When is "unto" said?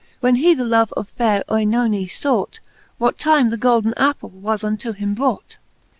4.63-4.93